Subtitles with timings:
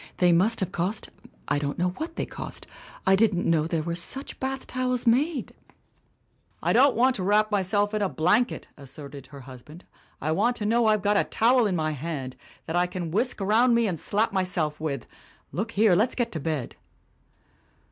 [0.17, 1.11] They must have cost
[1.47, 2.65] I don't know what they cost
[3.05, 5.53] I didn't know there were such bath towels made
[6.63, 9.85] !'"'I don't want to wrap myself in a blanket,' as serted her husband.
[10.19, 11.77] 'I want to know I've got a towel GRACE S.
[11.77, 12.35] RICHMOND 251 in my hand,
[12.65, 15.05] that I can whisk round me and slap myself with.
[15.51, 16.77] Look here, let's get to bed.